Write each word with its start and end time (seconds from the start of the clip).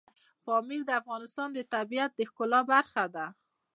پامیر 0.45 0.81
د 0.85 0.89
افغانستان 1.01 1.49
د 1.53 1.59
طبیعت 1.73 2.11
د 2.15 2.21
ښکلا 2.29 2.61
برخه 2.71 3.03
ده. 3.15 3.25